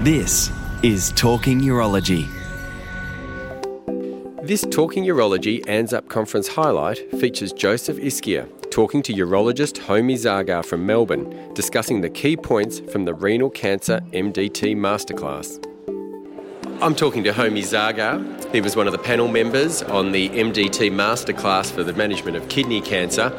This 0.00 0.52
is 0.82 1.10
Talking 1.12 1.62
Urology. 1.62 2.28
This 4.42 4.60
Talking 4.70 5.04
Urology 5.04 5.64
ANZUP 5.64 6.08
conference 6.08 6.48
highlight 6.48 6.98
features 7.18 7.50
Joseph 7.50 7.96
Ischia 7.96 8.46
talking 8.70 9.02
to 9.02 9.14
urologist 9.14 9.78
Homi 9.86 10.12
Zargar 10.12 10.62
from 10.62 10.84
Melbourne, 10.84 11.54
discussing 11.54 12.02
the 12.02 12.10
key 12.10 12.36
points 12.36 12.80
from 12.80 13.06
the 13.06 13.14
Renal 13.14 13.48
Cancer 13.48 14.00
MDT 14.12 14.76
Masterclass. 14.76 15.64
I'm 16.82 16.94
talking 16.94 17.24
to 17.24 17.32
Homi 17.32 17.62
Zargar. 17.62 18.52
He 18.52 18.60
was 18.60 18.76
one 18.76 18.86
of 18.86 18.92
the 18.92 18.98
panel 18.98 19.28
members 19.28 19.82
on 19.82 20.12
the 20.12 20.28
MDT 20.28 20.92
Masterclass 20.92 21.72
for 21.72 21.82
the 21.82 21.94
management 21.94 22.36
of 22.36 22.46
kidney 22.50 22.82
cancer. 22.82 23.32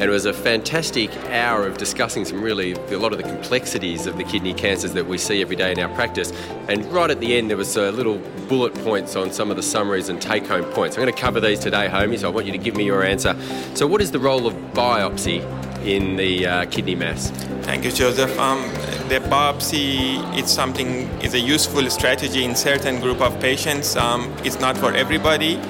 And 0.00 0.08
it 0.08 0.10
was 0.10 0.26
a 0.26 0.32
fantastic 0.32 1.10
hour 1.26 1.66
of 1.66 1.76
discussing 1.76 2.24
some 2.24 2.40
really, 2.40 2.72
a 2.72 2.98
lot 2.98 3.12
of 3.12 3.18
the 3.18 3.24
complexities 3.24 4.06
of 4.06 4.16
the 4.16 4.22
kidney 4.22 4.54
cancers 4.54 4.92
that 4.92 5.06
we 5.06 5.18
see 5.18 5.42
every 5.42 5.56
day 5.56 5.72
in 5.72 5.80
our 5.80 5.92
practice. 5.96 6.32
And 6.68 6.84
right 6.92 7.10
at 7.10 7.18
the 7.18 7.36
end, 7.36 7.50
there 7.50 7.56
was 7.56 7.76
a 7.76 7.90
little 7.90 8.18
bullet 8.48 8.72
points 8.84 9.16
on 9.16 9.32
some 9.32 9.50
of 9.50 9.56
the 9.56 9.62
summaries 9.62 10.08
and 10.08 10.22
take 10.22 10.46
home 10.46 10.64
points. 10.66 10.96
I'm 10.96 11.02
going 11.02 11.12
to 11.12 11.20
cover 11.20 11.40
these 11.40 11.58
today, 11.58 11.88
Homi, 11.88 12.16
so 12.16 12.28
I 12.28 12.32
want 12.32 12.46
you 12.46 12.52
to 12.52 12.58
give 12.58 12.76
me 12.76 12.84
your 12.84 13.02
answer. 13.02 13.36
So, 13.74 13.88
what 13.88 14.00
is 14.00 14.12
the 14.12 14.20
role 14.20 14.46
of 14.46 14.54
biopsy 14.72 15.42
in 15.84 16.16
the 16.16 16.46
uh, 16.46 16.64
kidney 16.66 16.94
mass? 16.94 17.30
Thank 17.62 17.84
you, 17.84 17.90
Joseph. 17.90 18.38
Um, 18.38 18.62
the 19.08 19.18
biopsy 19.28 20.38
is 20.38 20.48
something 20.48 21.08
is 21.22 21.34
a 21.34 21.40
useful 21.40 21.90
strategy 21.90 22.44
in 22.44 22.54
certain 22.54 23.00
group 23.00 23.20
of 23.20 23.38
patients. 23.40 23.96
Um, 23.96 24.32
it's 24.44 24.60
not 24.60 24.78
for 24.78 24.92
everybody 24.92 25.60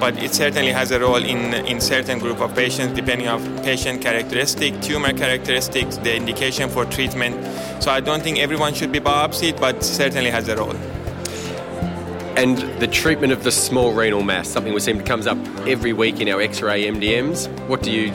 but 0.00 0.16
it 0.16 0.34
certainly 0.34 0.72
has 0.72 0.90
a 0.90 0.98
role 0.98 1.22
in, 1.22 1.54
in 1.66 1.78
certain 1.80 2.18
group 2.18 2.40
of 2.40 2.54
patients 2.54 2.94
depending 2.94 3.28
on 3.28 3.40
patient 3.62 4.00
characteristic, 4.00 4.80
tumor 4.80 5.12
characteristics, 5.12 5.98
the 5.98 6.16
indication 6.16 6.70
for 6.70 6.86
treatment. 6.86 7.36
So 7.82 7.90
I 7.90 8.00
don't 8.00 8.22
think 8.22 8.38
everyone 8.38 8.72
should 8.72 8.90
be 8.90 8.98
biopsied, 8.98 9.60
but 9.60 9.84
certainly 9.84 10.30
has 10.30 10.48
a 10.48 10.56
role. 10.56 10.74
And 12.36 12.58
the 12.80 12.86
treatment 12.86 13.34
of 13.34 13.44
the 13.44 13.52
small 13.52 13.92
renal 13.92 14.22
mass, 14.22 14.48
something 14.48 14.72
we 14.72 14.80
seem 14.80 15.02
comes 15.02 15.26
up 15.26 15.36
every 15.66 15.92
week 15.92 16.20
in 16.20 16.28
our 16.30 16.40
X-ray 16.40 16.84
MDMs. 16.84 17.48
What 17.68 17.82
do 17.82 17.90
you 17.90 18.12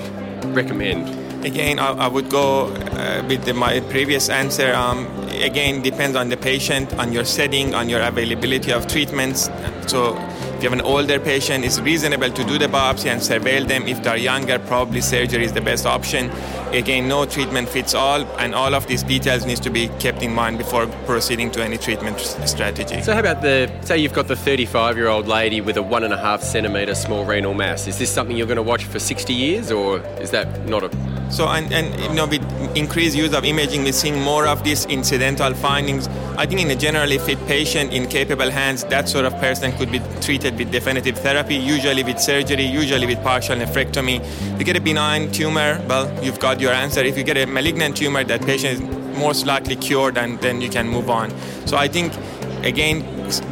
recommend? 0.54 1.08
Again, 1.46 1.78
I, 1.78 1.92
I 1.92 2.08
would 2.08 2.32
go 2.32 2.70
uh, 2.70 3.24
with 3.28 3.46
the, 3.46 3.54
my 3.54 3.80
previous 3.82 4.30
answer. 4.30 4.74
Um, 4.74 5.06
again, 5.30 5.84
depends 5.84 6.16
on 6.16 6.30
the 6.30 6.38
patient, 6.38 6.92
on 6.96 7.14
your 7.14 7.26
setting, 7.26 7.76
on 7.76 7.88
your 7.88 8.02
availability 8.02 8.72
of 8.72 8.88
treatments. 8.88 9.52
So 9.86 10.16
if 10.56 10.64
you 10.64 10.70
have 10.70 10.80
an 10.80 10.86
older 10.86 11.20
patient, 11.20 11.66
it's 11.66 11.80
reasonable 11.82 12.30
to 12.30 12.44
do 12.46 12.58
the 12.58 12.68
biopsy 12.68 13.08
and 13.08 13.20
surveil 13.20 13.68
them. 13.68 13.88
If 13.88 14.02
they're 14.04 14.16
younger, 14.16 14.58
probably 14.58 15.02
surgery 15.02 15.44
is 15.44 15.52
the 15.52 15.60
best 15.60 15.86
option. 15.86 16.32
Again, 16.72 17.10
no 17.10 17.26
treatment 17.26 17.68
fits 17.68 17.94
all, 17.94 18.24
and 18.40 18.56
all 18.56 18.74
of 18.74 18.88
these 18.88 19.04
details 19.04 19.46
needs 19.46 19.60
to 19.62 19.70
be 19.70 19.90
kept 20.00 20.22
in 20.24 20.34
mind 20.34 20.58
before 20.58 20.88
proceeding 21.06 21.52
to 21.52 21.64
any 21.64 21.78
treatment 21.78 22.20
strategy. 22.20 23.02
So, 23.02 23.14
how 23.14 23.20
about 23.20 23.42
the 23.42 23.70
say 23.82 23.98
you've 23.98 24.14
got 24.14 24.28
the 24.28 24.36
35-year-old 24.36 25.28
lady 25.28 25.60
with 25.60 25.76
a 25.76 25.84
one 25.84 26.06
and 26.06 26.14
a 26.14 26.18
half 26.18 26.42
centimetre 26.42 26.96
small 26.96 27.26
renal 27.26 27.54
mass? 27.54 27.86
Is 27.86 27.98
this 28.00 28.10
something 28.10 28.38
you're 28.38 28.48
going 28.48 28.56
to 28.56 28.64
watch 28.64 28.86
for 28.86 29.00
60 29.00 29.34
years, 29.34 29.72
or 29.72 30.00
is 30.22 30.32
that 30.32 30.68
not 30.68 30.84
a 30.84 31.15
so, 31.30 31.48
and, 31.48 31.72
and 31.74 32.00
you 32.02 32.14
know, 32.14 32.28
with 32.28 32.44
increased 32.78 33.16
use 33.16 33.34
of 33.34 33.44
imaging, 33.46 33.84
we're 33.84 33.94
seeing 33.94 34.22
more 34.22 34.48
of 34.48 34.64
these 34.64 34.86
incidental 34.86 35.54
findings. 35.54 36.08
I 36.38 36.46
think 36.46 36.62
in 36.62 36.70
a 36.72 36.76
generally 36.76 37.18
fit 37.18 37.40
patient 37.48 37.94
in 37.94 38.08
capable 38.08 38.50
hands, 38.50 38.84
that 38.86 39.10
sort 39.10 39.26
of 39.26 39.34
person 39.40 39.72
could 39.74 39.92
be 39.92 40.00
treated 40.22 40.58
with 40.58 40.72
definitive 40.72 41.18
therapy, 41.18 41.56
usually 41.56 42.04
with 42.04 42.20
surgery, 42.20 42.66
usually 42.66 43.08
with 43.08 43.22
partial 43.24 43.56
nephrectomy. 43.56 44.20
If 44.54 44.60
you 44.60 44.66
get 44.66 44.78
a 44.78 44.82
benign 44.82 45.32
tumor, 45.32 45.84
well, 45.88 46.24
you've 46.24 46.40
got 46.40 46.60
your 46.60 46.74
answer. 46.74 47.02
If 47.02 47.18
you 47.18 47.24
get 47.24 47.38
a 47.38 47.46
malignant 47.46 47.98
tumor, 47.98 48.24
that 48.24 48.42
patient 48.42 48.74
is 48.74 48.96
most 49.18 49.46
likely 49.46 49.76
cured 49.76 50.18
and 50.18 50.40
then 50.42 50.62
you 50.62 50.70
can 50.70 50.88
move 50.88 51.10
on. 51.10 51.34
So 51.66 51.78
I 51.78 51.88
think 51.88 52.14
again 52.64 53.04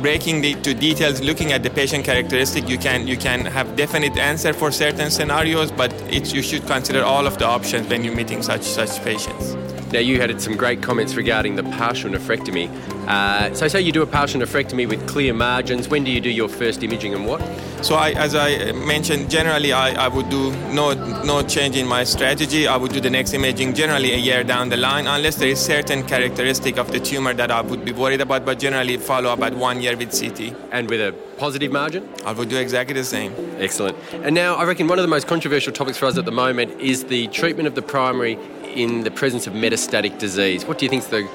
breaking 0.01 0.41
the 0.41 0.53
to 0.55 0.73
details 0.73 1.21
looking 1.21 1.51
at 1.51 1.63
the 1.63 1.69
patient 1.69 2.05
characteristic 2.05 2.69
you 2.69 2.77
can 2.77 3.07
you 3.07 3.17
can 3.17 3.45
have 3.45 3.75
definite 3.75 4.17
answer 4.17 4.53
for 4.53 4.71
certain 4.71 5.09
scenarios 5.09 5.71
but 5.71 5.91
you 6.33 6.41
should 6.41 6.65
consider 6.67 7.03
all 7.03 7.25
of 7.27 7.37
the 7.37 7.45
options 7.45 7.87
when 7.87 8.03
you're 8.03 8.15
meeting 8.15 8.41
such 8.41 8.63
such 8.63 9.03
patients 9.03 9.72
now 9.93 9.99
you 9.99 10.19
had 10.19 10.41
some 10.41 10.57
great 10.57 10.81
comments 10.81 11.15
regarding 11.15 11.55
the 11.55 11.63
partial 11.63 12.09
nephrectomy 12.09 12.69
uh, 13.07 13.53
so 13.53 13.67
say 13.67 13.79
you 13.79 13.91
do 13.91 14.01
a 14.01 14.07
partial 14.07 14.41
nephrectomy 14.41 14.87
with 14.87 15.07
clear 15.07 15.33
margins 15.33 15.87
when 15.87 16.03
do 16.03 16.11
you 16.11 16.19
do 16.19 16.29
your 16.29 16.49
first 16.49 16.83
imaging 16.83 17.13
and 17.13 17.25
what 17.25 17.41
so 17.83 17.95
I, 17.95 18.11
as 18.11 18.33
I 18.33 18.71
mentioned, 18.71 19.29
generally 19.29 19.73
I, 19.73 20.05
I 20.05 20.07
would 20.07 20.29
do 20.29 20.51
no 20.71 20.93
no 21.25 21.43
change 21.43 21.75
in 21.75 21.85
my 21.85 22.05
strategy. 22.05 22.65
I 22.65 22.77
would 22.77 22.93
do 22.93 23.01
the 23.01 23.09
next 23.09 23.33
imaging 23.33 23.73
generally 23.73 24.13
a 24.13 24.17
year 24.17 24.41
down 24.41 24.69
the 24.69 24.77
line, 24.77 25.05
unless 25.05 25.35
there 25.35 25.49
is 25.49 25.59
certain 25.59 26.03
characteristic 26.03 26.77
of 26.77 26.93
the 26.93 27.01
tumor 27.01 27.33
that 27.33 27.51
I 27.51 27.59
would 27.59 27.83
be 27.83 27.91
worried 27.91 28.21
about. 28.21 28.45
But 28.45 28.59
generally 28.59 28.95
follow 28.95 29.29
up 29.29 29.41
at 29.41 29.53
one 29.53 29.81
year 29.81 29.97
with 29.97 30.17
CT. 30.17 30.55
And 30.71 30.89
with 30.89 31.01
a 31.01 31.11
positive 31.37 31.73
margin? 31.73 32.07
I 32.25 32.31
would 32.31 32.47
do 32.47 32.55
exactly 32.55 32.93
the 32.93 33.03
same. 33.03 33.33
Excellent. 33.57 33.97
And 34.13 34.33
now 34.33 34.55
I 34.55 34.63
reckon 34.63 34.87
one 34.87 34.97
of 34.97 35.03
the 35.03 35.09
most 35.09 35.27
controversial 35.27 35.73
topics 35.73 35.97
for 35.97 36.05
us 36.05 36.17
at 36.17 36.23
the 36.23 36.31
moment 36.31 36.79
is 36.79 37.03
the 37.03 37.27
treatment 37.27 37.67
of 37.67 37.75
the 37.75 37.81
primary 37.81 38.39
in 38.75 39.03
the 39.03 39.11
presence 39.11 39.47
of 39.47 39.53
metastatic 39.53 40.19
disease. 40.19 40.65
What 40.65 40.79
do 40.79 40.85
you 40.85 40.89
think 40.89 41.03
is 41.03 41.09
the 41.09 41.27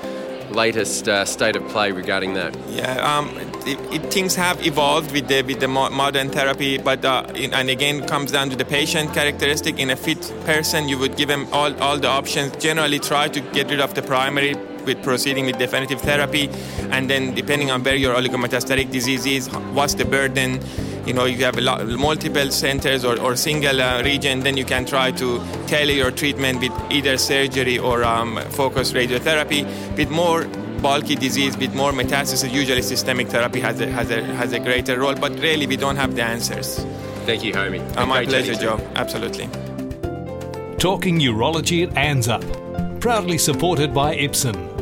latest 0.50 1.08
uh, 1.08 1.24
state 1.24 1.56
of 1.56 1.66
play 1.68 1.92
regarding 1.92 2.34
that? 2.34 2.56
Yeah, 2.68 2.94
um, 3.00 3.28
it, 3.66 3.78
it, 3.92 4.12
things 4.12 4.34
have 4.34 4.64
evolved 4.66 5.12
with 5.12 5.28
the 5.28 5.42
with 5.42 5.60
the 5.60 5.68
modern 5.68 6.30
therapy, 6.30 6.78
but 6.78 7.04
uh, 7.04 7.26
in, 7.34 7.52
and 7.54 7.68
again 7.70 8.06
comes 8.06 8.32
down 8.32 8.50
to 8.50 8.56
the 8.56 8.64
patient 8.64 9.12
characteristic. 9.14 9.78
In 9.78 9.90
a 9.90 9.96
fit 9.96 10.20
person, 10.44 10.88
you 10.88 10.98
would 10.98 11.16
give 11.16 11.28
them 11.28 11.46
all, 11.52 11.74
all 11.82 11.98
the 11.98 12.08
options. 12.08 12.56
Generally, 12.56 13.00
try 13.00 13.28
to 13.28 13.40
get 13.40 13.70
rid 13.70 13.80
of 13.80 13.94
the 13.94 14.02
primary 14.02 14.54
with 14.84 15.02
proceeding 15.02 15.44
with 15.44 15.58
definitive 15.58 16.00
therapy, 16.00 16.48
and 16.90 17.10
then 17.10 17.34
depending 17.34 17.70
on 17.70 17.82
where 17.82 17.96
your 17.96 18.14
oligometastatic 18.14 18.90
disease 18.90 19.26
is, 19.26 19.48
what's 19.74 19.94
the 19.94 20.04
burden 20.04 20.60
you 21.08 21.14
know 21.14 21.24
if 21.24 21.38
you 21.38 21.44
have 21.44 21.56
a 21.56 21.60
lot, 21.62 21.86
multiple 21.86 22.50
centers 22.50 23.04
or, 23.04 23.18
or 23.18 23.34
single 23.34 23.80
uh, 23.80 24.02
region 24.02 24.40
then 24.40 24.56
you 24.56 24.64
can 24.64 24.84
try 24.84 25.10
to 25.10 25.42
tailor 25.66 25.92
your 25.92 26.10
treatment 26.10 26.60
with 26.60 26.72
either 26.90 27.16
surgery 27.16 27.78
or 27.78 28.04
um, 28.04 28.38
focused 28.50 28.94
radiotherapy. 28.94 29.64
With 29.96 30.10
more 30.10 30.44
bulky 30.82 31.16
disease 31.16 31.56
with 31.56 31.74
more 31.74 31.92
metastasis 31.92 32.52
usually 32.52 32.82
systemic 32.82 33.28
therapy 33.28 33.58
has 33.60 33.80
a, 33.80 33.88
has 33.88 34.10
a, 34.10 34.22
has 34.22 34.52
a 34.52 34.60
greater 34.60 35.00
role 35.00 35.14
but 35.14 35.32
really 35.40 35.66
we 35.66 35.76
don't 35.76 35.96
have 35.96 36.14
the 36.14 36.22
answers. 36.22 36.84
Thank 37.26 37.42
you 37.42 37.52
Homi 37.52 37.80
uh, 37.96 38.06
my 38.06 38.24
pleasure 38.24 38.54
joe. 38.54 38.78
Absolutely. 38.94 39.48
Talking 40.78 41.18
urology 41.18 41.84
at 41.88 41.94
anzup 41.94 42.44
proudly 43.00 43.38
supported 43.38 43.94
by 43.94 44.14
ipsen 44.16 44.77